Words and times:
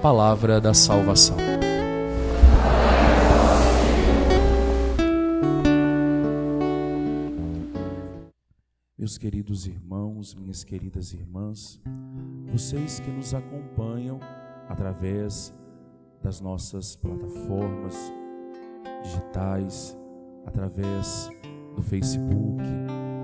palavra 0.00 0.60
da 0.60 0.72
salvação. 0.72 1.36
Meus 8.96 9.18
queridos 9.18 9.66
irmãos, 9.66 10.36
minhas 10.36 10.62
queridas 10.62 11.12
irmãs, 11.12 11.80
vocês 12.52 13.00
que 13.00 13.10
nos 13.10 13.34
acompanham 13.34 14.20
através 14.68 15.52
das 16.22 16.40
nossas 16.40 16.94
plataformas 16.94 17.96
digitais, 19.02 19.98
através 20.46 21.28
do 21.74 21.82
Facebook, 21.82 22.62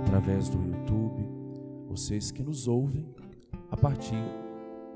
através 0.07 0.49
do 0.49 0.59
YouTube, 0.59 1.25
vocês 1.87 2.33
que 2.33 2.43
nos 2.43 2.67
ouvem 2.67 3.09
a 3.71 3.77
partir 3.77 4.23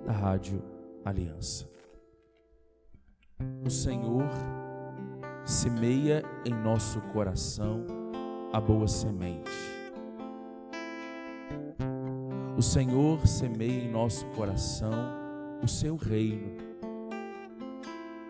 da 0.04 0.12
Rádio 0.12 0.60
Aliança. 1.08 1.66
O 3.64 3.70
Senhor 3.70 4.28
semeia 5.42 6.22
em 6.44 6.52
nosso 6.52 7.00
coração 7.12 7.86
a 8.52 8.60
boa 8.60 8.86
semente. 8.86 9.50
O 12.58 12.62
Senhor 12.62 13.26
semeia 13.26 13.84
em 13.84 13.90
nosso 13.90 14.26
coração 14.26 14.92
o 15.62 15.66
seu 15.66 15.96
reino 15.96 16.58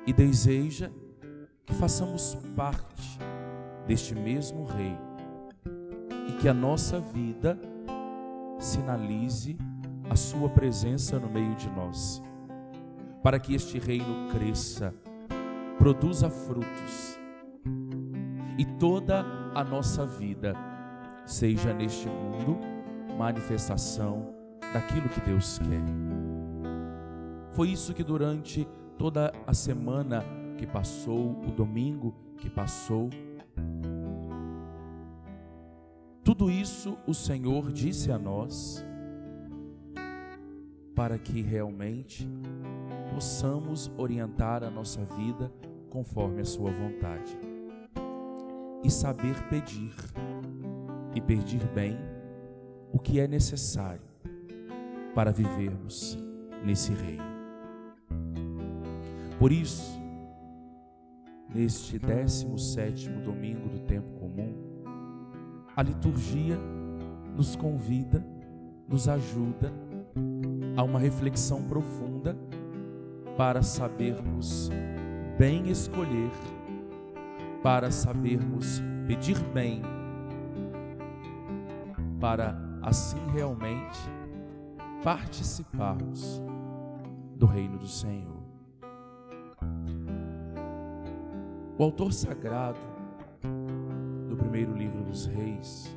e 0.07 0.13
deseja 0.13 0.89
que 1.67 1.75
façamos 1.75 2.37
parte 2.55 3.19
deste 3.89 4.15
mesmo 4.15 4.65
reino 4.65 5.19
e 6.29 6.33
que 6.35 6.49
a 6.49 6.55
nossa 6.55 7.01
vida 7.01 7.59
sinalize 8.61 9.59
a 10.09 10.15
Sua 10.15 10.49
presença 10.49 11.19
no 11.19 11.29
meio 11.29 11.57
de 11.57 11.69
nós, 11.71 12.23
para 13.29 13.39
que 13.39 13.55
este 13.55 13.79
reino 13.79 14.31
cresça, 14.31 14.95
produza 15.77 16.31
frutos 16.31 17.21
e 18.57 18.65
toda 18.81 19.23
a 19.55 19.63
nossa 19.63 20.07
vida 20.07 20.57
seja 21.27 21.75
neste 21.75 22.09
mundo 22.09 22.59
manifestação 23.19 24.35
daquilo 24.73 25.11
que 25.11 25.21
Deus 25.21 25.59
quer. 25.59 25.85
Foi 27.53 27.69
isso 27.69 27.93
que 27.93 28.03
durante 28.03 28.67
toda 28.97 29.31
a 29.47 29.53
semana 29.53 30.25
que 30.57 30.67
passou, 30.67 31.33
o 31.47 31.51
domingo 31.51 32.15
que 32.39 32.49
passou, 32.49 33.11
tudo 36.25 36.51
isso 36.51 36.97
o 37.07 37.13
Senhor 37.13 37.71
disse 37.73 38.11
a 38.11 38.19
nós 38.19 38.83
para 40.95 41.19
que 41.19 41.43
realmente 41.43 42.27
possamos 43.19 43.91
orientar 43.97 44.63
a 44.63 44.71
nossa 44.71 45.05
vida 45.05 45.51
conforme 45.91 46.41
a 46.41 46.45
Sua 46.45 46.71
vontade 46.71 47.37
e 48.85 48.89
saber 48.89 49.35
pedir 49.49 49.93
e 51.17 51.21
pedir 51.21 51.67
bem 51.75 51.99
o 52.93 52.99
que 53.01 53.19
é 53.19 53.27
necessário 53.27 54.07
para 55.17 55.33
vivermos 55.33 56.17
nesse 56.65 56.93
reino. 56.93 57.25
Por 59.37 59.51
isso, 59.51 60.01
neste 61.53 61.99
17 61.99 63.09
domingo 63.25 63.69
do 63.69 63.81
tempo 63.81 64.13
comum, 64.13 64.55
a 65.75 65.83
liturgia 65.83 66.57
nos 67.35 67.57
convida, 67.57 68.25
nos 68.87 69.09
ajuda 69.09 69.73
a 70.77 70.85
uma 70.85 71.01
reflexão 71.01 71.65
profunda 71.65 72.39
para 73.39 73.63
sabermos 73.63 74.69
bem 75.39 75.71
escolher, 75.71 76.31
para 77.63 77.91
sabermos 77.91 78.83
pedir 79.07 79.39
bem, 79.55 79.81
para 82.21 82.59
assim 82.83 83.25
realmente 83.33 83.99
participarmos 85.03 86.43
do 87.35 87.47
reino 87.47 87.79
do 87.79 87.87
Senhor. 87.87 88.37
O 91.79 91.85
autor 91.85 92.13
sagrado 92.13 92.99
primeiro 94.39 94.75
livro 94.77 95.05
dos 95.05 95.27
Reis, 95.27 95.97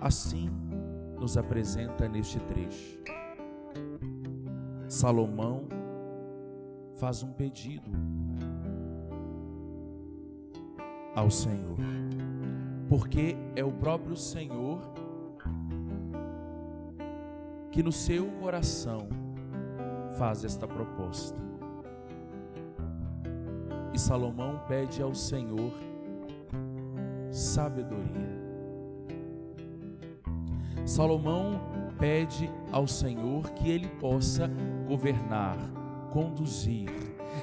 assim 0.00 0.50
nos 1.18 1.36
apresenta 1.36 2.08
neste 2.08 2.38
trecho. 2.40 2.98
Salomão 4.86 5.77
faz 6.98 7.22
um 7.22 7.32
pedido 7.32 7.90
ao 11.14 11.30
Senhor, 11.30 11.76
porque 12.88 13.36
é 13.54 13.64
o 13.64 13.72
próprio 13.72 14.16
Senhor 14.16 14.80
que 17.70 17.82
no 17.82 17.92
seu 17.92 18.26
coração 18.40 19.08
faz 20.16 20.44
esta 20.44 20.66
proposta. 20.66 21.38
E 23.92 23.98
Salomão 23.98 24.60
pede 24.66 25.02
ao 25.02 25.14
Senhor 25.14 25.72
sabedoria. 27.30 28.38
Salomão 30.84 31.60
pede 31.98 32.50
ao 32.72 32.86
Senhor 32.86 33.50
que 33.50 33.70
ele 33.70 33.88
possa 34.00 34.50
governar, 34.86 35.58
conduzir, 36.12 36.90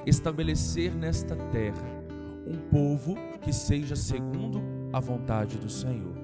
estabelecer 0.05 0.93
nesta 0.93 1.35
terra 1.35 2.05
um 2.47 2.57
povo 2.69 3.15
que 3.41 3.51
seja 3.51 3.95
segundo 3.95 4.61
a 4.93 4.99
vontade 4.99 5.57
do 5.57 5.69
Senhor. 5.69 6.15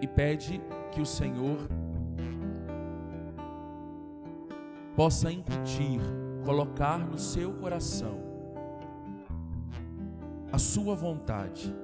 E 0.00 0.06
pede 0.06 0.60
que 0.92 1.00
o 1.00 1.06
Senhor 1.06 1.58
possa 4.96 5.30
incutir, 5.30 6.00
colocar 6.44 6.98
no 6.98 7.18
seu 7.18 7.52
coração 7.54 8.20
a 10.52 10.58
sua 10.58 10.94
vontade. 10.94 11.74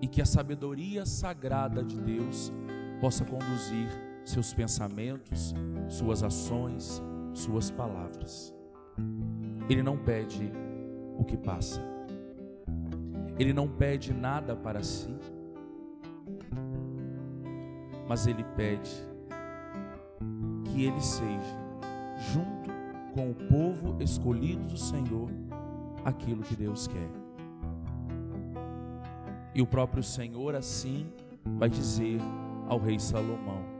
E 0.00 0.06
que 0.06 0.20
a 0.20 0.26
sabedoria 0.26 1.04
sagrada 1.04 1.82
de 1.82 2.00
Deus 2.00 2.52
possa 3.00 3.24
conduzir 3.24 4.05
seus 4.26 4.52
pensamentos, 4.52 5.54
suas 5.88 6.22
ações, 6.22 7.00
suas 7.32 7.70
palavras. 7.70 8.52
Ele 9.70 9.82
não 9.82 9.96
pede 9.96 10.52
o 11.16 11.24
que 11.24 11.36
passa. 11.36 11.80
Ele 13.38 13.52
não 13.52 13.68
pede 13.68 14.12
nada 14.12 14.56
para 14.56 14.82
si. 14.82 15.14
Mas 18.08 18.26
ele 18.26 18.44
pede 18.56 18.90
que 20.64 20.84
ele 20.84 21.00
seja 21.00 21.66
junto 22.32 22.70
com 23.14 23.30
o 23.30 23.34
povo 23.34 23.96
escolhido 24.02 24.64
do 24.64 24.76
Senhor 24.76 25.30
aquilo 26.04 26.42
que 26.42 26.56
Deus 26.56 26.88
quer. 26.88 27.10
E 29.54 29.62
o 29.62 29.66
próprio 29.66 30.02
Senhor 30.02 30.54
assim 30.54 31.06
vai 31.44 31.68
dizer 31.68 32.20
ao 32.68 32.78
rei 32.78 32.98
Salomão: 32.98 33.75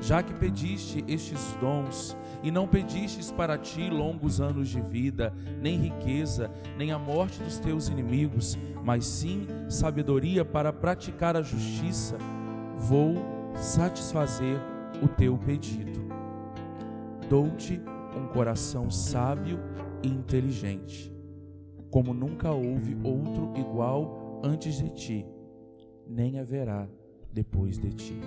Já 0.00 0.22
que 0.22 0.34
pediste 0.34 1.02
estes 1.08 1.56
dons 1.60 2.16
e 2.42 2.50
não 2.50 2.68
pedistes 2.68 3.32
para 3.32 3.56
ti 3.56 3.88
longos 3.88 4.40
anos 4.40 4.68
de 4.68 4.80
vida, 4.80 5.32
nem 5.60 5.78
riqueza, 5.78 6.50
nem 6.76 6.92
a 6.92 6.98
morte 6.98 7.42
dos 7.42 7.58
teus 7.58 7.88
inimigos, 7.88 8.58
mas 8.84 9.06
sim 9.06 9.46
sabedoria 9.68 10.44
para 10.44 10.72
praticar 10.72 11.36
a 11.36 11.42
justiça, 11.42 12.18
vou 12.76 13.14
satisfazer 13.54 14.60
o 15.02 15.08
teu 15.08 15.36
pedido. 15.38 16.06
Dou-te 17.28 17.80
um 18.16 18.28
coração 18.28 18.90
sábio 18.90 19.58
e 20.02 20.08
inteligente, 20.08 21.12
como 21.90 22.12
nunca 22.12 22.52
houve 22.52 22.96
outro 23.02 23.52
igual 23.56 24.40
antes 24.44 24.76
de 24.76 24.90
ti, 24.90 25.26
nem 26.06 26.38
haverá 26.38 26.86
depois 27.32 27.78
de 27.78 27.90
ti. 27.92 28.20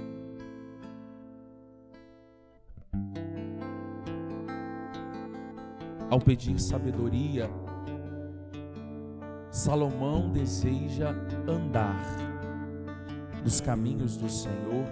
Ao 6.09 6.19
pedir 6.19 6.59
sabedoria, 6.59 7.49
Salomão 9.51 10.31
deseja 10.31 11.11
andar 11.47 11.99
nos 13.43 13.61
caminhos 13.61 14.17
do 14.17 14.29
Senhor, 14.29 14.85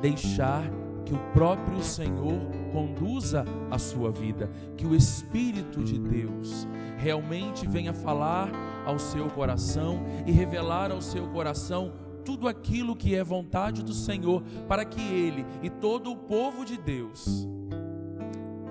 deixar 0.00 0.64
que 1.04 1.14
o 1.14 1.18
próprio 1.32 1.82
Senhor 1.82 2.40
conduza 2.72 3.44
a 3.70 3.78
sua 3.78 4.10
vida, 4.10 4.50
que 4.76 4.86
o 4.86 4.94
Espírito 4.94 5.82
de 5.82 5.98
Deus 5.98 6.66
realmente 6.96 7.66
venha 7.66 7.92
falar 7.92 8.50
ao 8.84 8.98
seu 8.98 9.28
coração 9.30 10.02
e 10.26 10.32
revelar 10.32 10.90
ao 10.90 11.00
seu 11.00 11.28
coração 11.28 11.92
tudo 12.24 12.48
aquilo 12.48 12.96
que 12.96 13.14
é 13.14 13.22
vontade 13.22 13.82
do 13.82 13.92
Senhor, 13.92 14.42
para 14.66 14.84
que 14.84 15.00
Ele 15.00 15.44
e 15.62 15.68
todo 15.68 16.10
o 16.10 16.16
povo 16.16 16.64
de 16.64 16.76
Deus 16.76 17.46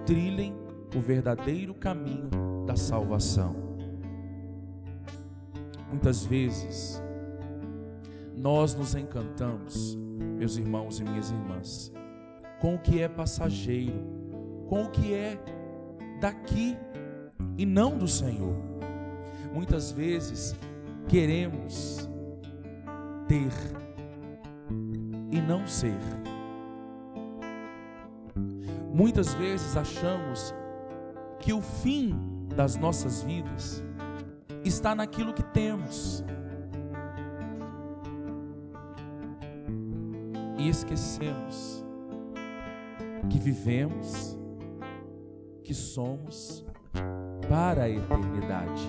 trilhem 0.05 0.62
o 0.95 0.99
verdadeiro 0.99 1.73
caminho 1.73 2.29
da 2.65 2.75
salvação. 2.75 3.55
Muitas 5.89 6.25
vezes, 6.25 7.01
nós 8.35 8.75
nos 8.75 8.95
encantamos, 8.95 9.95
meus 10.37 10.57
irmãos 10.57 10.99
e 10.99 11.03
minhas 11.03 11.31
irmãs, 11.31 11.91
com 12.59 12.75
o 12.75 12.79
que 12.79 13.01
é 13.01 13.07
passageiro, 13.07 14.03
com 14.67 14.83
o 14.83 14.89
que 14.89 15.13
é 15.13 15.37
daqui 16.19 16.77
e 17.57 17.65
não 17.65 17.97
do 17.97 18.07
Senhor. 18.07 18.55
Muitas 19.53 19.91
vezes 19.91 20.55
queremos 21.07 22.09
ter 23.27 23.51
e 25.31 25.41
não 25.41 25.67
ser. 25.67 25.99
Muitas 28.93 29.33
vezes 29.33 29.75
achamos 29.75 30.53
que 31.43 31.51
o 31.51 31.61
fim 31.61 32.47
das 32.55 32.77
nossas 32.77 33.21
vidas 33.21 33.83
está 34.63 34.95
naquilo 34.95 35.33
que 35.33 35.43
temos. 35.43 36.23
E 40.57 40.69
esquecemos 40.69 41.83
que 43.29 43.37
vivemos, 43.39 44.39
que 45.65 45.73
somos 45.73 46.65
para 47.49 47.83
a 47.83 47.89
eternidade, 47.89 48.81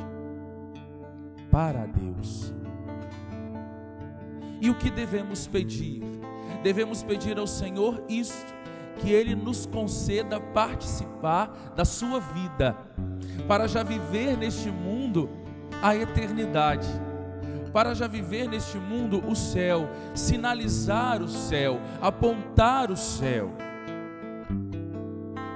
para 1.50 1.86
Deus. 1.86 2.54
E 4.60 4.70
o 4.70 4.78
que 4.78 4.90
devemos 4.90 5.48
pedir? 5.48 6.04
Devemos 6.62 7.02
pedir 7.02 7.36
ao 7.36 7.48
Senhor 7.48 8.04
isto, 8.08 8.54
que 9.04 9.12
Ele 9.12 9.36
nos 9.36 9.66
conceda 9.66 10.40
participar 10.40 11.74
da 11.76 11.84
Sua 11.84 12.20
vida, 12.20 12.74
para 13.46 13.68
já 13.68 13.82
viver 13.82 14.36
neste 14.36 14.70
mundo 14.70 15.28
a 15.82 15.94
eternidade, 15.94 16.88
para 17.70 17.94
já 17.94 18.06
viver 18.06 18.48
neste 18.48 18.78
mundo 18.78 19.22
o 19.28 19.36
céu, 19.36 19.90
sinalizar 20.14 21.20
o 21.20 21.28
céu, 21.28 21.78
apontar 22.00 22.90
o 22.90 22.96
céu. 22.96 23.50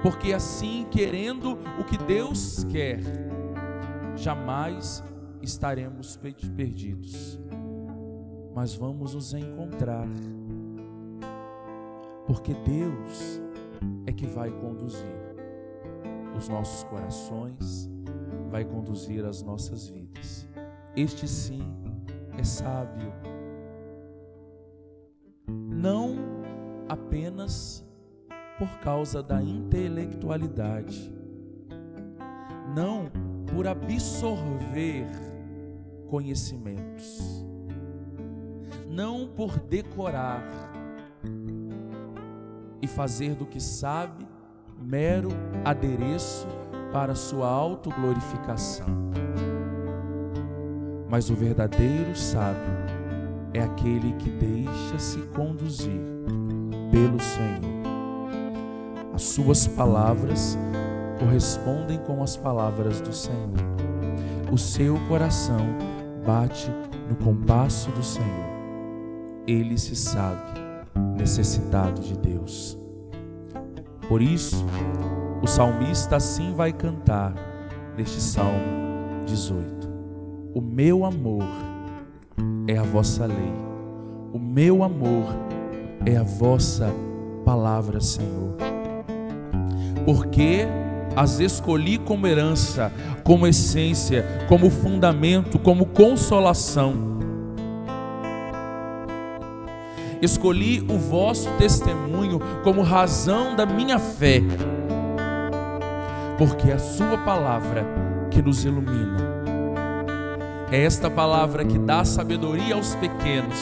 Porque 0.03 0.31
assim, 0.31 0.85
querendo 0.91 1.57
o 1.79 1.83
que 1.83 1.97
Deus 1.97 2.63
quer, 2.65 2.99
jamais 4.15 5.03
estaremos 5.41 6.17
perdidos, 6.55 7.39
mas 8.53 8.75
vamos 8.75 9.15
nos 9.15 9.33
encontrar 9.33 10.07
porque 12.29 12.53
Deus 12.53 13.41
é 14.05 14.11
que 14.13 14.27
vai 14.27 14.51
conduzir 14.51 15.17
os 16.37 16.47
nossos 16.47 16.83
corações, 16.83 17.89
vai 18.51 18.63
conduzir 18.63 19.25
as 19.25 19.41
nossas 19.41 19.87
vidas. 19.87 20.47
Este 20.95 21.27
sim 21.27 21.63
é 22.37 22.43
sábio. 22.43 23.11
Não 25.47 26.17
apenas 26.87 27.83
por 28.59 28.69
causa 28.77 29.23
da 29.23 29.41
intelectualidade, 29.41 31.11
não 32.75 33.09
por 33.55 33.65
absorver 33.65 35.07
conhecimentos, 36.07 37.43
não 38.87 39.27
por 39.27 39.57
decorar, 39.61 40.68
e 42.81 42.87
fazer 42.87 43.35
do 43.35 43.45
que 43.45 43.59
sabe 43.59 44.27
mero 44.81 45.29
adereço 45.65 46.47
para 46.91 47.15
sua 47.15 47.47
autoglorificação. 47.47 48.87
Mas 51.09 51.29
o 51.29 51.35
verdadeiro 51.35 52.15
sábio 52.15 52.71
é 53.53 53.61
aquele 53.61 54.13
que 54.13 54.29
deixa-se 54.29 55.19
conduzir 55.35 56.01
pelo 56.91 57.19
Senhor. 57.19 57.79
As 59.13 59.23
suas 59.23 59.67
palavras 59.67 60.57
correspondem 61.19 61.97
com 61.99 62.23
as 62.23 62.37
palavras 62.37 63.01
do 63.01 63.11
Senhor. 63.11 63.57
O 64.51 64.57
seu 64.57 64.99
coração 65.07 65.65
bate 66.25 66.71
no 67.09 67.15
compasso 67.15 67.91
do 67.91 68.03
Senhor. 68.03 68.49
Ele 69.45 69.77
se 69.77 69.95
sabe 69.95 70.68
necessitado 71.15 72.01
de 72.01 72.17
Deus. 72.17 72.77
Por 74.07 74.21
isso, 74.21 74.65
o 75.41 75.47
salmista 75.47 76.15
assim 76.15 76.53
vai 76.53 76.73
cantar 76.73 77.33
neste 77.95 78.21
Salmo 78.21 79.23
18: 79.25 79.89
O 80.53 80.61
meu 80.61 81.05
amor 81.05 81.45
é 82.67 82.77
a 82.77 82.83
vossa 82.83 83.25
lei, 83.25 83.53
o 84.33 84.39
meu 84.39 84.83
amor 84.83 85.25
é 86.05 86.17
a 86.17 86.23
vossa 86.23 86.91
palavra, 87.45 88.01
Senhor. 88.01 88.55
Porque 90.05 90.65
as 91.15 91.39
escolhi 91.39 91.97
como 91.97 92.25
herança, 92.25 92.91
como 93.23 93.45
essência, 93.45 94.25
como 94.47 94.69
fundamento, 94.69 95.59
como 95.59 95.85
consolação 95.85 97.18
escolhi 100.21 100.85
o 100.89 100.97
vosso 100.97 101.49
testemunho 101.57 102.39
como 102.63 102.81
razão 102.81 103.55
da 103.55 103.65
minha 103.65 103.99
fé, 103.99 104.41
porque 106.37 106.69
é 106.69 106.73
a 106.73 106.79
Sua 106.79 107.17
palavra 107.19 107.85
que 108.31 108.41
nos 108.41 108.63
ilumina. 108.65 109.39
É 110.71 110.83
esta 110.83 111.09
palavra 111.09 111.65
que 111.65 111.79
dá 111.79 112.05
sabedoria 112.05 112.75
aos 112.75 112.95
pequenos, 112.95 113.57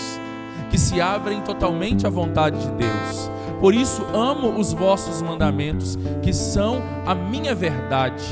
que 0.70 0.78
se 0.78 1.00
abrem 1.00 1.42
totalmente 1.42 2.06
à 2.06 2.10
vontade 2.10 2.60
de 2.60 2.72
Deus. 2.72 3.32
Por 3.62 3.74
isso 3.74 4.04
amo 4.14 4.60
os 4.60 4.74
vossos 4.74 5.22
mandamentos, 5.22 5.98
que 6.22 6.34
são 6.34 6.82
a 7.06 7.16
minha 7.16 7.56
verdade, 7.56 8.24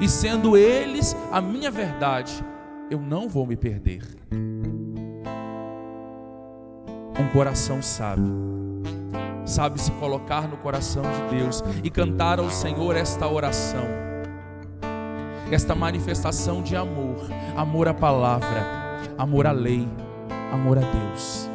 e 0.00 0.08
sendo 0.08 0.56
eles 0.56 1.16
a 1.32 1.40
minha 1.40 1.70
verdade, 1.70 2.44
eu 2.90 3.00
não 3.00 3.28
vou 3.28 3.46
me 3.46 3.56
perder 3.56 4.02
um 7.18 7.28
coração 7.28 7.82
sábio. 7.82 8.48
Sabe 9.44 9.80
se 9.80 9.90
colocar 9.92 10.46
no 10.46 10.56
coração 10.58 11.02
de 11.02 11.36
Deus 11.36 11.64
e 11.82 11.90
cantar 11.90 12.38
ao 12.38 12.50
Senhor 12.50 12.96
esta 12.96 13.26
oração, 13.26 13.84
esta 15.50 15.74
manifestação 15.74 16.62
de 16.62 16.76
amor, 16.76 17.16
amor 17.56 17.88
à 17.88 17.94
palavra, 17.94 18.62
amor 19.16 19.46
à 19.46 19.52
lei, 19.52 19.88
amor 20.52 20.78
a 20.78 20.82
Deus. 20.82 21.48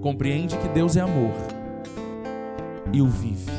Compreende 0.00 0.56
que 0.56 0.68
Deus 0.68 0.96
é 0.96 1.00
amor. 1.00 1.34
E 2.92 3.02
o 3.02 3.06
vive. 3.06 3.50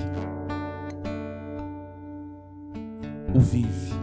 O 3.34 3.40
vive, 3.40 3.94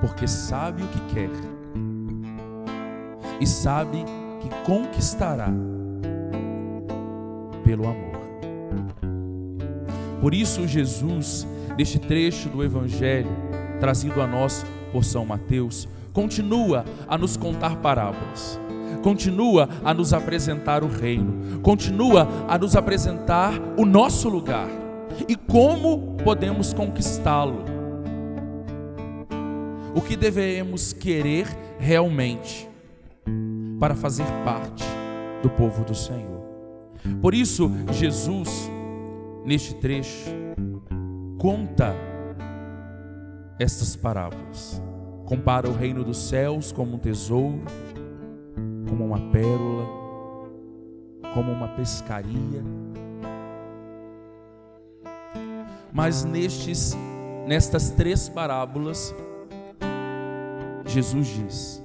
porque 0.00 0.28
sabe 0.28 0.82
o 0.82 0.88
que 0.88 1.00
quer. 1.14 1.30
E 3.40 3.46
sabe 3.46 4.04
que 4.42 4.48
conquistará 4.64 5.48
pelo 7.64 7.86
amor. 7.86 8.12
Por 10.20 10.34
isso, 10.34 10.66
Jesus, 10.66 11.46
neste 11.76 11.98
trecho 11.98 12.48
do 12.48 12.62
Evangelho, 12.62 13.30
trazido 13.78 14.20
a 14.20 14.26
nós 14.26 14.66
por 14.92 15.04
São 15.04 15.24
Mateus, 15.24 15.88
continua 16.12 16.84
a 17.08 17.16
nos 17.16 17.36
contar 17.36 17.76
parábolas, 17.76 18.60
continua 19.02 19.68
a 19.84 19.94
nos 19.94 20.12
apresentar 20.12 20.82
o 20.82 20.88
reino, 20.88 21.60
continua 21.60 22.28
a 22.48 22.58
nos 22.58 22.76
apresentar 22.76 23.52
o 23.76 23.84
nosso 23.84 24.28
lugar 24.28 24.68
e 25.28 25.36
como 25.36 26.16
podemos 26.24 26.72
conquistá-lo. 26.72 27.64
O 29.94 30.00
que 30.00 30.16
devemos 30.16 30.92
querer 30.92 31.46
realmente 31.78 32.71
para 33.82 33.96
fazer 33.96 34.26
parte 34.44 34.84
do 35.42 35.50
povo 35.50 35.84
do 35.84 35.92
Senhor. 35.92 36.40
Por 37.20 37.34
isso, 37.34 37.68
Jesus, 37.90 38.70
neste 39.44 39.74
trecho, 39.74 40.30
conta 41.36 41.92
estas 43.58 43.96
parábolas. 43.96 44.80
Compara 45.26 45.68
o 45.68 45.72
reino 45.72 46.04
dos 46.04 46.28
céus 46.28 46.70
como 46.70 46.94
um 46.94 46.98
tesouro, 46.98 47.60
como 48.88 49.04
uma 49.04 49.18
pérola, 49.32 49.84
como 51.34 51.50
uma 51.50 51.66
pescaria. 51.66 52.62
Mas 55.92 56.22
nestes, 56.22 56.96
nestas 57.48 57.90
três 57.90 58.28
parábolas, 58.28 59.12
Jesus 60.86 61.26
diz: 61.26 61.82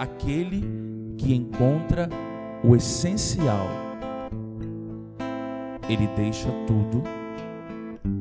aquele 0.00 0.64
que 1.18 1.34
encontra 1.34 2.08
o 2.64 2.74
essencial, 2.74 3.66
ele 5.86 6.06
deixa 6.16 6.48
tudo, 6.66 7.02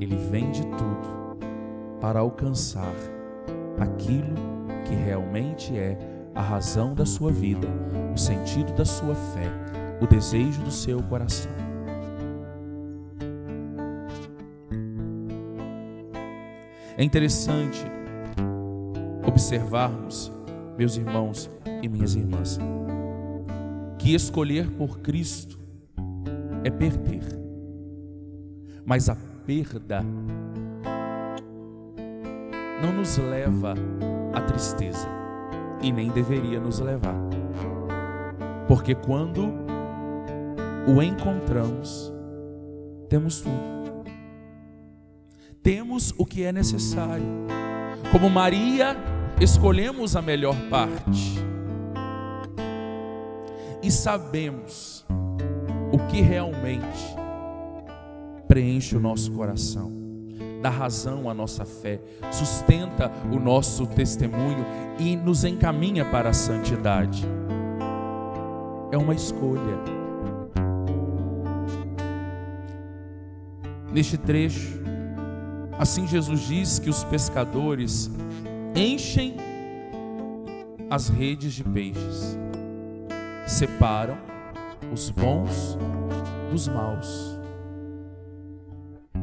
ele 0.02 0.18
vende 0.18 0.62
tudo 0.62 1.40
para 2.02 2.20
alcançar 2.20 2.94
aquilo 3.80 4.36
que 4.84 4.94
realmente 4.94 5.78
é 5.78 5.98
a 6.36 6.42
razão 6.42 6.94
da 6.94 7.06
sua 7.06 7.32
vida, 7.32 7.70
o 8.14 8.18
sentido 8.18 8.74
da 8.74 8.84
sua 8.84 9.16
fé, 9.16 9.50
o 10.02 10.06
desejo 10.06 10.62
do 10.64 10.72
seu 10.72 11.02
coração. 11.04 11.52
É 16.98 17.04
interessante 17.06 17.82
observarmos, 19.26 20.30
meus 20.80 20.96
irmãos 20.96 21.52
e 21.84 21.90
minhas 21.90 22.16
irmãs, 22.16 22.58
que 23.98 24.16
escolher 24.16 24.72
por 24.72 25.00
Cristo 25.00 25.60
é 26.64 26.72
perder, 26.72 27.22
mas 28.86 29.10
a 29.10 29.18
perda 29.46 30.02
não 32.82 32.94
nos 32.94 33.18
leva 33.18 33.74
à 34.34 34.40
tristeza 34.40 35.06
e 35.82 35.92
nem 35.92 36.10
deveria 36.12 36.62
nos 36.62 36.80
levar, 36.80 37.28
porque 38.66 38.96
quando 38.96 39.52
o 40.88 41.04
encontramos, 41.04 42.14
temos 43.10 43.42
tudo. 43.42 43.80
Temos 45.62 46.14
o 46.18 46.26
que 46.26 46.46
é 46.46 46.54
necessário. 46.54 47.26
Como 48.14 48.30
Maria, 48.30 48.96
escolhemos 49.40 50.16
a 50.16 50.22
melhor 50.22 50.56
parte. 50.70 51.40
E 53.82 53.90
sabemos 53.90 55.06
o 55.92 55.98
que 56.08 56.22
realmente 56.22 57.16
preenche 58.48 58.96
o 58.96 59.00
nosso 59.00 59.32
coração, 59.32 59.92
dá 60.62 60.70
razão 60.70 61.30
à 61.30 61.34
nossa 61.34 61.64
fé, 61.64 62.02
sustenta 62.32 63.12
o 63.32 63.40
nosso 63.40 63.88
testemunho 63.88 64.66
e 65.00 65.16
nos 65.16 65.46
encaminha 65.46 66.04
para 66.04 66.30
a 66.30 66.34
santidade. 66.34 67.26
É 68.92 68.98
uma 68.98 69.14
escolha. 69.14 69.78
Neste 73.92 74.18
trecho, 74.18 74.80
Assim 75.80 76.06
Jesus 76.06 76.42
diz 76.42 76.78
que 76.78 76.90
os 76.90 77.06
pescadores 77.06 78.12
enchem 78.80 79.36
as 80.90 81.10
redes 81.10 81.54
de 81.54 81.64
peixes, 81.66 82.38
separam 83.46 84.18
os 84.92 85.10
bons 85.10 85.78
dos 86.50 86.68
maus. 86.70 87.38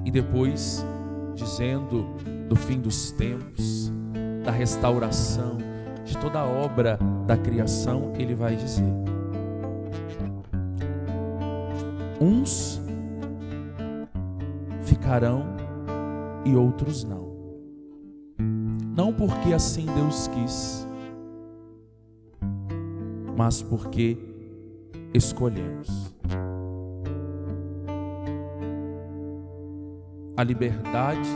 E 0.04 0.10
depois, 0.10 0.84
dizendo 1.34 2.04
do 2.48 2.54
fim 2.54 2.78
dos 2.78 3.10
tempos, 3.12 3.90
da 4.44 4.52
restauração, 4.52 5.56
de 6.04 6.16
toda 6.18 6.38
a 6.38 6.44
obra 6.44 6.98
da 7.26 7.36
criação, 7.36 8.12
ele 8.16 8.34
vai 8.34 8.54
dizer: 8.56 8.92
Uns 12.20 12.80
ficarão 14.82 15.56
e 16.44 16.54
outros 16.54 17.02
não. 17.02 17.35
Não 18.96 19.12
porque 19.12 19.52
assim 19.52 19.84
Deus 19.84 20.26
quis, 20.28 20.88
mas 23.36 23.60
porque 23.60 24.16
escolhemos. 25.12 26.14
A 30.34 30.42
liberdade 30.42 31.28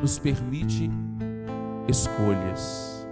nos 0.00 0.18
permite 0.18 0.90
escolhas. 1.86 3.06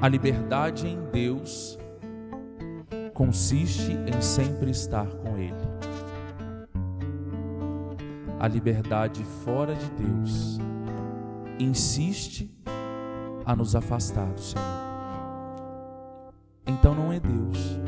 A 0.00 0.08
liberdade 0.08 0.88
em 0.88 0.98
Deus 1.12 1.78
consiste 3.12 3.92
em 3.92 4.22
sempre 4.22 4.70
estar 4.70 5.06
com 5.06 5.36
Ele 5.36 5.63
a 8.44 8.48
liberdade 8.48 9.24
fora 9.42 9.74
de 9.74 9.86
Deus 9.92 10.58
insiste 11.58 12.54
a 13.42 13.56
nos 13.56 13.74
afastar 13.74 14.26
do 14.26 14.40
Senhor. 14.40 14.64
Então 16.66 16.94
não 16.94 17.10
é 17.10 17.18
Deus, 17.18 17.80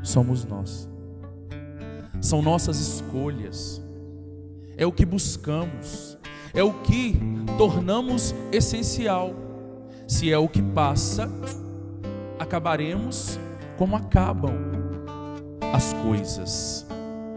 somos 0.00 0.44
nós. 0.44 0.88
São 2.20 2.40
nossas 2.40 2.78
escolhas, 2.78 3.82
é 4.76 4.86
o 4.86 4.92
que 4.92 5.04
buscamos, 5.04 6.16
é 6.54 6.62
o 6.62 6.72
que 6.74 7.18
tornamos 7.58 8.32
essencial. 8.52 9.34
Se 10.06 10.32
é 10.32 10.38
o 10.38 10.48
que 10.48 10.62
passa, 10.62 11.28
acabaremos 12.38 13.40
como 13.76 13.96
acabam 13.96 14.54
as 15.74 15.92
coisas 15.94 16.86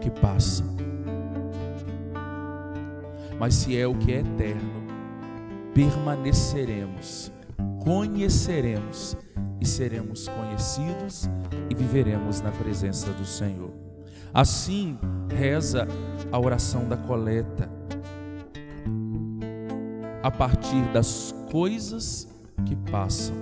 que 0.00 0.08
passam. 0.08 0.76
Mas 3.38 3.54
se 3.54 3.76
é 3.76 3.86
o 3.86 3.94
que 3.94 4.12
é 4.12 4.20
eterno, 4.20 4.86
permaneceremos, 5.74 7.30
conheceremos 7.82 9.16
e 9.60 9.66
seremos 9.66 10.28
conhecidos 10.28 11.28
e 11.68 11.74
viveremos 11.74 12.40
na 12.40 12.50
presença 12.50 13.12
do 13.12 13.26
Senhor. 13.26 13.70
Assim 14.32 14.98
reza 15.28 15.86
a 16.32 16.38
oração 16.38 16.88
da 16.88 16.96
coleta. 16.96 17.70
A 20.22 20.30
partir 20.30 20.82
das 20.92 21.34
coisas 21.50 22.28
que 22.64 22.74
passam. 22.90 23.36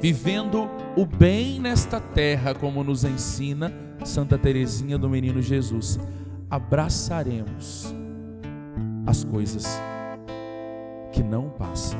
Vivendo 0.00 0.68
o 0.96 1.06
bem 1.06 1.60
nesta 1.60 2.00
terra, 2.00 2.54
como 2.54 2.82
nos 2.82 3.04
ensina 3.04 3.72
Santa 4.04 4.36
Teresinha 4.36 4.98
do 4.98 5.08
Menino 5.08 5.40
Jesus, 5.40 5.98
abraçaremos 6.50 7.94
as 9.06 9.24
coisas 9.24 9.66
que 11.12 11.22
não 11.22 11.48
passam. 11.50 11.98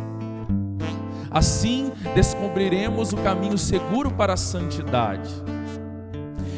Assim 1.31 1.93
descobriremos 2.15 3.13
o 3.13 3.17
caminho 3.17 3.59
seguro 3.59 4.11
para 4.11 4.35
a 4.35 4.37
santidade. 4.37 5.31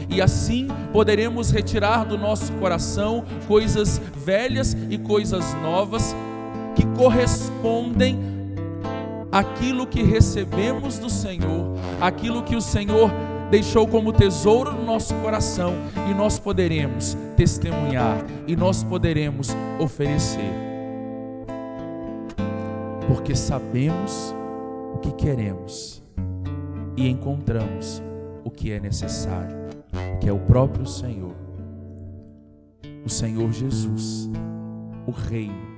E 0.08 0.20
assim 0.20 0.68
poderemos 0.92 1.50
retirar 1.50 2.04
do 2.04 2.16
nosso 2.16 2.52
coração 2.54 3.24
coisas 3.48 4.00
velhas 4.14 4.76
e 4.88 4.98
coisas 4.98 5.54
novas 5.62 6.14
que 6.74 6.86
correspondem 6.96 8.18
àquilo 9.32 9.86
que 9.86 10.02
recebemos 10.02 10.98
do 10.98 11.10
Senhor, 11.10 11.74
aquilo 12.00 12.42
que 12.42 12.54
o 12.54 12.60
Senhor 12.60 13.10
deixou 13.50 13.86
como 13.86 14.12
tesouro 14.12 14.72
no 14.72 14.84
nosso 14.84 15.14
coração 15.16 15.72
e 16.10 16.14
nós 16.14 16.38
poderemos 16.38 17.16
testemunhar 17.36 18.24
e 18.46 18.56
nós 18.56 18.82
poderemos 18.82 19.50
oferecer. 19.78 20.52
Porque 23.06 23.34
sabemos 23.36 24.34
o 24.94 24.98
que 24.98 25.12
queremos 25.12 26.02
e 26.96 27.08
encontramos 27.08 28.02
o 28.44 28.50
que 28.50 28.72
é 28.72 28.80
necessário, 28.80 29.56
que 30.20 30.28
é 30.28 30.32
o 30.32 30.38
próprio 30.38 30.86
Senhor, 30.86 31.34
o 33.04 33.08
Senhor 33.08 33.52
Jesus, 33.52 34.28
o 35.06 35.12
Reino, 35.12 35.76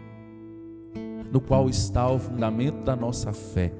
no 1.30 1.40
qual 1.40 1.68
está 1.68 2.08
o 2.08 2.18
fundamento 2.18 2.82
da 2.84 2.96
nossa 2.96 3.32
fé. 3.32 3.72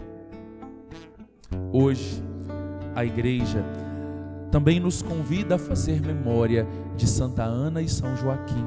Hoje, 1.73 2.23
a 2.95 3.05
igreja 3.05 3.65
também 4.51 4.81
nos 4.81 5.03
convida 5.03 5.57
a 5.57 5.59
fazer 5.59 6.01
memória 6.01 6.67
de 6.97 7.07
Santa 7.07 7.45
Ana 7.45 7.83
e 7.83 7.89
São 7.89 8.17
Joaquim, 8.17 8.65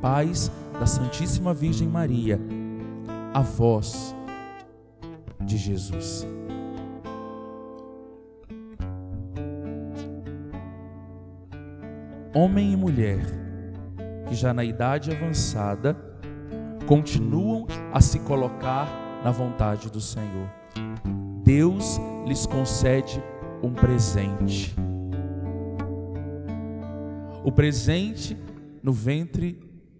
pais 0.00 0.50
da 0.78 0.86
Santíssima 0.86 1.52
Virgem 1.52 1.88
Maria, 1.88 2.40
avós 3.34 4.14
de 5.40 5.56
Jesus. 5.56 6.26
Homem 12.32 12.72
e 12.72 12.76
mulher 12.76 13.20
que 14.28 14.34
já 14.36 14.54
na 14.54 14.62
idade 14.62 15.10
avançada 15.10 15.96
continuam 16.86 17.66
a 17.92 18.00
se 18.00 18.20
colocar 18.20 18.88
na 19.24 19.32
vontade 19.32 19.90
do 19.90 20.00
Senhor. 20.00 20.48
Deus 21.42 22.00
lhes 22.26 22.46
concede 22.46 23.20
um 23.62 23.72
presente. 23.72 24.74
O 27.44 27.52
presente 27.52 28.36
no 28.82 28.92
ventre 28.92 29.58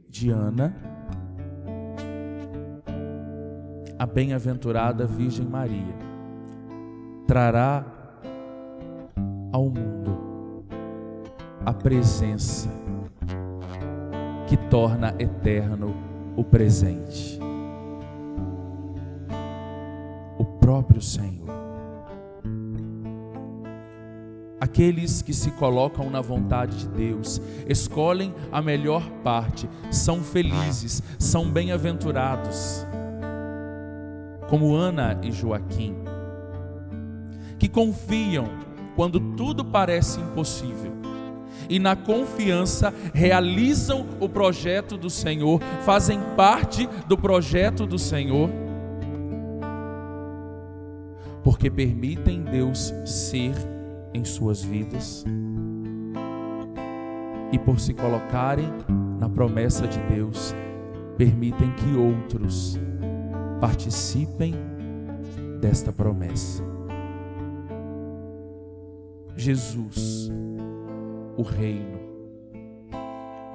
de 0.08 0.30
Ana 0.30 0.74
a 3.98 4.06
bem-aventurada 4.06 5.06
Virgem 5.06 5.46
Maria 5.46 5.94
trará 7.26 7.84
ao 9.52 9.64
mundo 9.64 10.64
a 11.66 11.72
presença 11.74 12.70
que 14.48 14.56
torna 14.56 15.14
eterno 15.18 15.94
o 16.34 16.42
presente. 16.42 17.38
O 20.38 20.44
próprio 20.46 21.02
Senhor. 21.02 21.59
Aqueles 24.70 25.20
que 25.20 25.34
se 25.34 25.50
colocam 25.50 26.08
na 26.08 26.20
vontade 26.20 26.78
de 26.78 26.88
Deus, 26.88 27.42
escolhem 27.68 28.32
a 28.52 28.62
melhor 28.62 29.02
parte, 29.24 29.68
são 29.90 30.22
felizes, 30.22 31.02
são 31.18 31.50
bem-aventurados. 31.50 32.86
Como 34.48 34.72
Ana 34.72 35.18
e 35.24 35.32
Joaquim, 35.32 35.96
que 37.58 37.68
confiam 37.68 38.48
quando 38.94 39.18
tudo 39.34 39.64
parece 39.64 40.20
impossível 40.20 40.92
e 41.68 41.80
na 41.80 41.96
confiança 41.96 42.94
realizam 43.12 44.06
o 44.20 44.28
projeto 44.28 44.96
do 44.96 45.10
Senhor, 45.10 45.60
fazem 45.84 46.20
parte 46.36 46.88
do 47.08 47.18
projeto 47.18 47.86
do 47.86 47.98
Senhor, 47.98 48.48
porque 51.42 51.68
permitem 51.68 52.42
Deus 52.42 52.94
ser 53.04 53.79
em 54.12 54.24
suas 54.24 54.62
vidas 54.62 55.24
e 57.52 57.58
por 57.58 57.80
se 57.80 57.92
colocarem 57.94 58.68
na 59.18 59.28
promessa 59.28 59.86
de 59.86 59.98
Deus, 60.02 60.54
permitem 61.16 61.70
que 61.72 61.94
outros 61.94 62.78
participem 63.60 64.54
desta 65.60 65.92
promessa. 65.92 66.64
Jesus, 69.36 70.30
o 71.36 71.42
reino, 71.42 71.98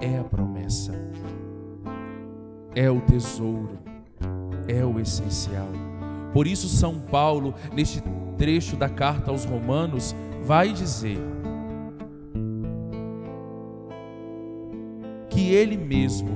é 0.01 0.19
a 0.19 0.23
promessa, 0.23 0.93
é 2.75 2.89
o 2.89 3.01
tesouro, 3.01 3.77
é 4.67 4.83
o 4.83 4.99
essencial. 4.99 5.69
Por 6.33 6.47
isso, 6.47 6.67
São 6.67 6.99
Paulo, 6.99 7.53
neste 7.73 8.03
trecho 8.37 8.75
da 8.75 8.89
carta 8.89 9.31
aos 9.31 9.45
Romanos, 9.45 10.13
vai 10.45 10.71
dizer 10.71 11.17
que 15.27 15.51
Ele 15.51 15.75
mesmo, 15.75 16.29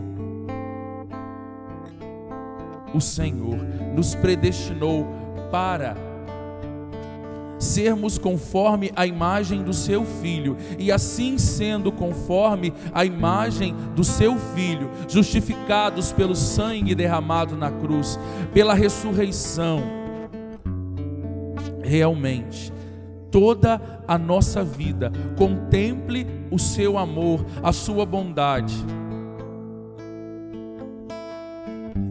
o 2.92 3.00
Senhor, 3.00 3.56
nos 3.96 4.16
predestinou 4.16 5.08
para 5.51 5.96
sermos 7.60 8.18
conforme 8.18 8.92
a 8.96 9.06
imagem 9.06 9.62
do 9.62 9.74
seu 9.74 10.04
filho, 10.04 10.58
e 10.80 10.92
assim 10.92 11.38
sendo 11.38 11.92
conforme 11.92 12.74
a 12.92 13.06
imagem 13.06 13.75
do 13.96 14.04
seu 14.04 14.38
filho, 14.56 14.89
justificados 15.08 16.12
pelo 16.12 16.36
sangue 16.36 16.96
derramado 16.96 17.56
na 17.56 17.70
cruz, 17.70 18.18
pela 18.54 18.74
ressurreição, 18.74 19.84
realmente 21.84 22.78
toda 23.31 23.81
a 24.07 24.17
nossa 24.17 24.63
vida. 24.63 25.12
Contemple 25.38 26.27
o 26.51 26.59
seu 26.59 26.98
amor, 26.98 27.45
a 27.63 27.71
sua 27.71 28.05
bondade. 28.05 28.75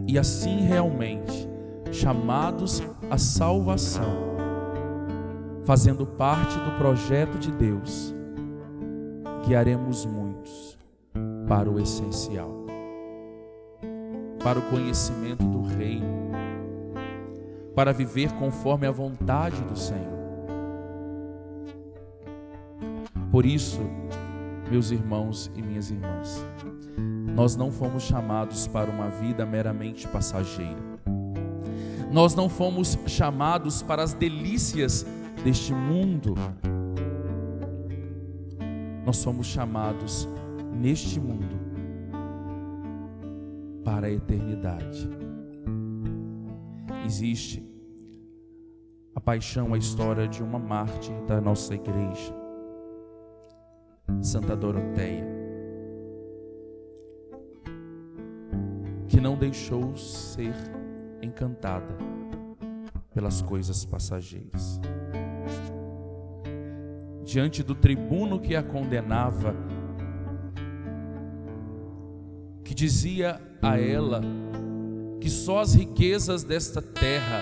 E 0.07 0.17
assim 0.17 0.61
realmente, 0.61 1.47
chamados 1.91 2.81
à 3.09 3.17
salvação, 3.17 4.29
fazendo 5.63 6.05
parte 6.05 6.57
do 6.57 6.71
projeto 6.77 7.37
de 7.37 7.51
Deus, 7.51 8.13
guiaremos 9.45 10.05
muitos 10.05 10.77
para 11.47 11.69
o 11.69 11.79
essencial, 11.79 12.51
para 14.43 14.57
o 14.57 14.63
conhecimento 14.63 15.45
do 15.45 15.61
Reino, 15.61 16.31
para 17.75 17.93
viver 17.93 18.31
conforme 18.33 18.87
a 18.87 18.91
vontade 18.91 19.61
do 19.63 19.77
Senhor. 19.77 20.18
Por 23.31 23.45
isso, 23.45 23.79
meus 24.71 24.89
irmãos 24.89 25.51
e 25.55 25.61
minhas 25.61 25.91
irmãs, 25.91 26.43
nós 27.35 27.55
não 27.55 27.71
fomos 27.71 28.03
chamados 28.03 28.67
para 28.67 28.89
uma 28.89 29.07
vida 29.07 29.45
meramente 29.45 30.07
passageira. 30.07 30.89
Nós 32.11 32.33
não 32.33 32.49
fomos 32.49 32.97
chamados 33.05 33.83
para 33.83 34.01
as 34.01 34.13
delícias 34.13 35.05
deste 35.43 35.73
mundo. 35.73 36.33
Nós 39.05 39.17
somos 39.17 39.45
chamados 39.45 40.27
neste 40.73 41.19
mundo 41.19 41.55
para 43.83 44.07
a 44.07 44.11
eternidade. 44.11 45.07
Existe 47.05 47.63
a 49.13 49.21
paixão, 49.21 49.75
a 49.75 49.77
história 49.77 50.27
de 50.27 50.41
uma 50.41 50.57
mártir 50.57 51.13
da 51.27 51.39
nossa 51.39 51.75
igreja 51.75 52.48
Santa 54.21 54.55
Doroteia, 54.55 55.25
que 59.07 59.21
não 59.21 59.37
deixou 59.37 59.95
ser 59.95 60.53
encantada 61.21 61.97
pelas 63.13 63.41
coisas 63.41 63.85
passageiras. 63.85 64.79
Diante 67.23 67.63
do 67.63 67.75
tribuno 67.75 68.39
que 68.39 68.55
a 68.55 68.63
condenava, 68.63 69.55
que 72.63 72.73
dizia 72.73 73.39
a 73.61 73.79
ela 73.79 74.21
que 75.19 75.29
só 75.29 75.59
as 75.59 75.73
riquezas 75.73 76.43
desta 76.43 76.81
terra 76.81 77.41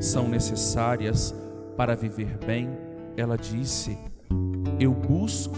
são 0.00 0.28
necessárias 0.28 1.34
para 1.76 1.94
viver 1.94 2.38
bem, 2.38 2.68
ela 3.16 3.36
disse: 3.36 3.98
eu 4.78 4.92
busco 4.92 5.56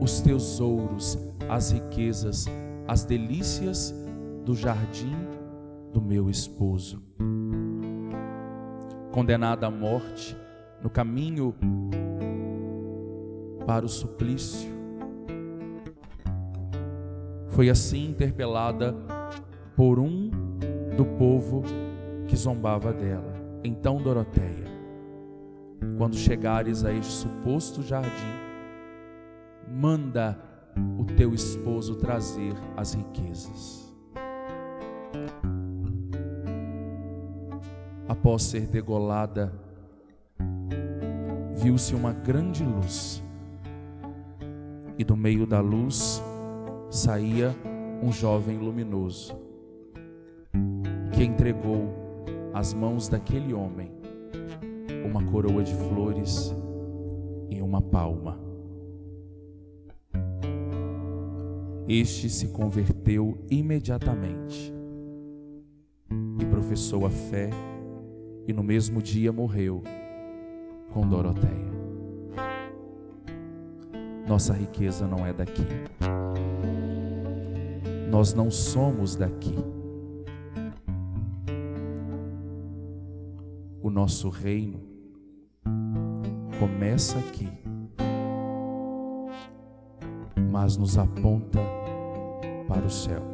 os 0.00 0.20
teus 0.20 0.60
ouros, 0.60 1.18
as 1.48 1.70
riquezas, 1.70 2.46
as 2.86 3.04
delícias 3.04 3.94
do 4.44 4.54
jardim 4.54 5.14
do 5.92 6.00
meu 6.00 6.30
esposo. 6.30 7.02
Condenada 9.12 9.66
à 9.66 9.70
morte, 9.70 10.36
no 10.82 10.88
caminho 10.88 11.54
para 13.66 13.84
o 13.84 13.88
suplício, 13.88 14.70
foi 17.48 17.68
assim 17.68 18.10
interpelada 18.10 18.94
por 19.76 19.98
um 19.98 20.30
do 20.96 21.04
povo 21.04 21.62
que 22.26 22.36
zombava 22.36 22.92
dela. 22.92 23.34
Então 23.62 23.98
Doroteia, 23.98 24.59
quando 25.96 26.16
chegares 26.16 26.84
a 26.84 26.92
este 26.92 27.12
suposto 27.12 27.82
jardim, 27.82 28.10
manda 29.68 30.38
o 30.98 31.04
teu 31.04 31.34
esposo 31.34 31.96
trazer 31.96 32.54
as 32.76 32.94
riquezas. 32.94 33.94
Após 38.08 38.42
ser 38.42 38.66
degolada, 38.66 39.52
viu-se 41.54 41.94
uma 41.94 42.12
grande 42.12 42.64
luz, 42.64 43.22
e 44.98 45.04
do 45.04 45.16
meio 45.16 45.46
da 45.46 45.60
luz 45.60 46.22
saía 46.90 47.54
um 48.02 48.10
jovem 48.10 48.58
luminoso, 48.58 49.38
que 51.12 51.24
entregou 51.24 51.88
às 52.52 52.74
mãos 52.74 53.08
daquele 53.08 53.54
homem 53.54 53.99
uma 55.04 55.24
coroa 55.24 55.62
de 55.62 55.74
flores 55.74 56.54
e 57.48 57.60
uma 57.60 57.80
palma. 57.80 58.38
Este 61.88 62.30
se 62.30 62.48
converteu 62.48 63.36
imediatamente 63.50 64.72
e 66.40 66.44
professou 66.46 67.04
a 67.04 67.10
fé, 67.10 67.50
e 68.46 68.52
no 68.52 68.62
mesmo 68.62 69.02
dia 69.02 69.32
morreu 69.32 69.82
com 70.92 71.08
Doroteia. 71.08 71.70
Nossa 74.28 74.52
riqueza 74.52 75.08
não 75.08 75.26
é 75.26 75.32
daqui. 75.32 75.66
Nós 78.08 78.34
não 78.34 78.50
somos 78.50 79.16
daqui. 79.16 79.56
O 83.82 83.90
nosso 83.90 84.28
reino 84.28 84.89
começa 86.60 87.18
aqui, 87.18 87.48
mas 90.50 90.76
nos 90.76 90.96
aponta 90.96 91.58
para 92.68 92.86
o 92.86 92.90
céu. 92.90 93.30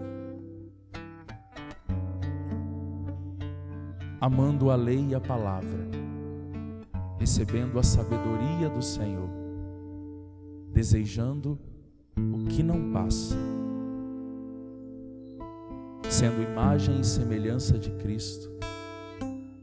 amando 4.26 4.70
a 4.72 4.76
lei 4.76 5.08
e 5.10 5.14
a 5.14 5.20
palavra, 5.20 5.88
recebendo 7.16 7.78
a 7.78 7.82
sabedoria 7.82 8.68
do 8.68 8.82
Senhor, 8.82 9.28
desejando 10.72 11.56
o 12.18 12.44
que 12.46 12.60
não 12.60 12.90
passa, 12.92 13.36
sendo 16.08 16.42
imagem 16.42 17.00
e 17.00 17.04
semelhança 17.04 17.78
de 17.78 17.90
Cristo, 17.92 18.50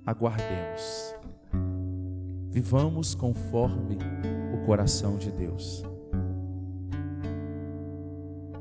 aguardemos, 0.06 1.03
vivamos 2.54 3.16
conforme 3.16 3.98
o 4.54 4.64
coração 4.64 5.18
de 5.18 5.32
Deus 5.32 5.84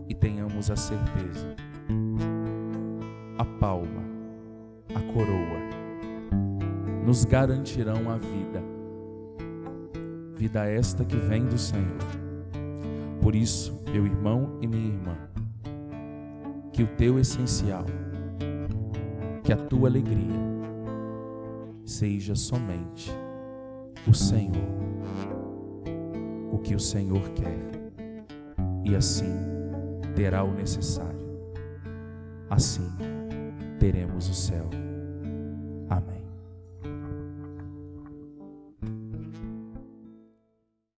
e 0.09 0.15
tenhamos 0.15 0.71
a 0.71 0.77
certeza, 0.77 1.55
a 3.37 3.45
palma, 3.45 4.03
a 4.95 5.13
coroa, 5.13 5.61
nos 7.05 7.27
garantirão 7.27 8.11
a 8.11 8.17
vida, 8.17 8.63
vida 10.37 10.65
esta 10.65 11.05
que 11.05 11.17
vem 11.17 11.45
do 11.45 11.59
Senhor. 11.59 12.01
Por 13.21 13.35
isso, 13.35 13.79
meu 13.93 14.07
irmão 14.07 14.57
e 14.63 14.67
minha 14.67 14.89
irmã, 14.89 15.19
que 16.73 16.83
o 16.83 16.87
teu 16.97 17.19
essencial, 17.19 17.85
que 19.45 19.53
a 19.53 19.57
tua 19.57 19.91
alegria 19.91 20.41
seja 21.85 22.35
somente 22.35 23.13
o 24.07 24.15
Senhor, 24.15 24.69
o 26.53 26.59
que 26.59 26.75
o 26.75 26.81
Senhor 26.81 27.29
quer, 27.31 27.59
e 28.85 28.97
assim 28.97 29.33
terá 30.15 30.43
o 30.43 30.53
necessário. 30.53 31.21
Assim 32.51 32.91
teremos 33.79 34.29
o 34.29 34.35
céu. 34.35 34.69